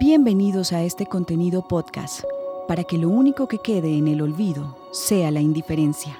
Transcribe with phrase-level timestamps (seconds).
[0.00, 2.24] Bienvenidos a este contenido podcast,
[2.66, 6.18] para que lo único que quede en el olvido sea la indiferencia.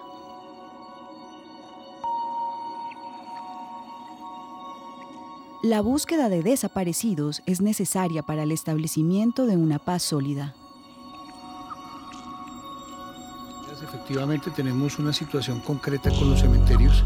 [5.65, 10.55] La búsqueda de desaparecidos es necesaria para el establecimiento de una paz sólida.
[13.83, 17.05] Efectivamente tenemos una situación concreta con los cementerios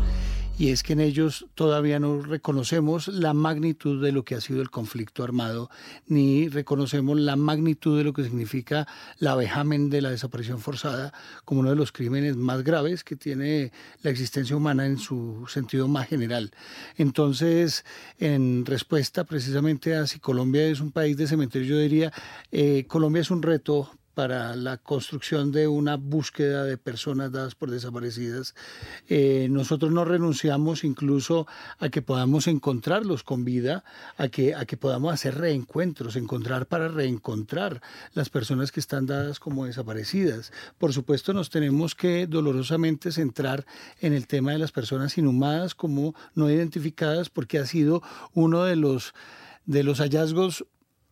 [0.58, 4.60] y es que en ellos todavía no reconocemos la magnitud de lo que ha sido
[4.60, 5.70] el conflicto armado,
[6.08, 8.88] ni reconocemos la magnitud de lo que significa
[9.20, 11.12] la vejamen de la desaparición forzada
[11.44, 13.70] como uno de los crímenes más graves que tiene
[14.02, 16.50] la existencia humana en su sentido más general.
[16.96, 17.84] Entonces,
[18.18, 22.12] en respuesta precisamente a si Colombia es un país de cementerio, yo diría,
[22.50, 27.70] eh, Colombia es un reto para la construcción de una búsqueda de personas dadas por
[27.70, 28.56] desaparecidas.
[29.06, 31.46] Eh, nosotros no renunciamos incluso
[31.78, 33.84] a que podamos encontrarlos con vida,
[34.16, 37.80] a que, a que podamos hacer reencuentros, encontrar para reencontrar
[38.12, 40.50] las personas que están dadas como desaparecidas.
[40.78, 43.66] Por supuesto, nos tenemos que dolorosamente centrar
[44.00, 48.02] en el tema de las personas inhumadas como no identificadas, porque ha sido
[48.34, 49.14] uno de los
[49.64, 50.64] de los hallazgos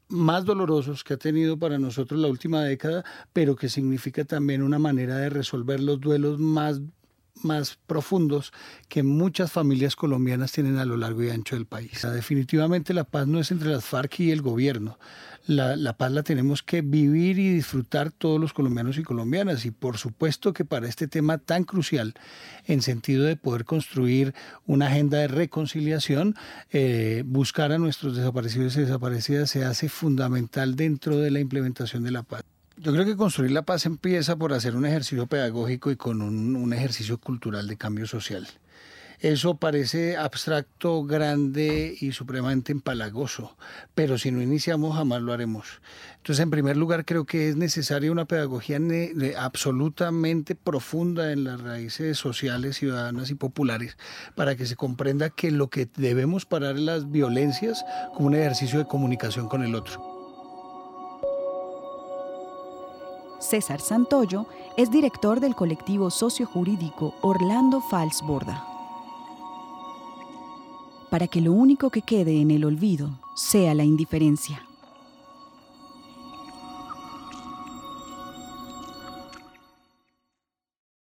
[0.09, 4.79] más dolorosos que ha tenido para nosotros la última década, pero que significa también una
[4.79, 6.81] manera de resolver los duelos más
[7.43, 8.53] más profundos
[8.89, 12.03] que muchas familias colombianas tienen a lo largo y ancho del país.
[12.03, 14.99] Definitivamente la paz no es entre las FARC y el gobierno.
[15.47, 19.65] La, paz la tenemos que vivir y disfrutar todos los colombianos y colombianas.
[19.65, 22.15] Y por supuesto que para este tema tan crucial,
[22.65, 24.35] en sentido de poder construir
[24.67, 26.35] una agenda de reconciliación,
[26.73, 32.11] eh, buscar a nuestros desaparecidos y desaparecidas se hace fundamental dentro de la implementación de
[32.11, 32.43] la paz.
[32.79, 36.73] Yo creo que construir la paz empieza por hacer un ejercicio pedagógico y con un,
[36.75, 38.47] ejercicio cultural de cambio social.
[39.19, 43.57] Eso parece abstracto, grande y supremamente empalagoso,
[43.95, 45.81] pero si no iniciamos jamás lo haremos.
[46.19, 48.79] Entonces, en primer lugar, creo que es necesaria una pedagogía
[49.39, 53.97] absolutamente profunda en las raíces sociales, ciudadanas y populares
[54.35, 58.79] para que se comprenda que lo que debemos parar es las violencias como un ejercicio
[58.79, 60.16] de comunicación con el otro.
[63.39, 68.67] César Santoyo es director del colectivo sociojurídico Orlando Falsborda.
[71.11, 74.66] Para que lo único que quede en el olvido sea la indiferencia.